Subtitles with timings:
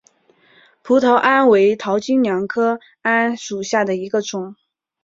[0.81, 4.55] 葡萄桉为桃金娘科桉属下的一个种。